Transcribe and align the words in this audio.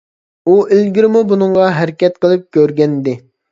ئۇ 0.45 0.55
ئىلگىرىمۇ 0.77 1.21
بۇنىڭغا 1.33 1.69
ھەرىكەت 1.81 2.19
قىلىپ 2.27 2.51
كۆرگەنىدى. 2.59 3.19